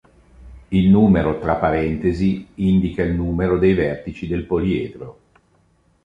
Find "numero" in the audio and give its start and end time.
0.89-1.37, 3.13-3.59